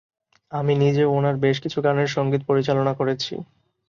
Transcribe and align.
আমি 0.51 0.73
নিজেও 0.75 1.09
ওনার 1.11 1.35
বেশ 1.37 1.57
কিছু 1.63 1.77
গানের 1.81 2.09
সঙ্গীত 2.15 2.41
পরিচালনা 2.49 2.93
করেছি। 2.99 3.33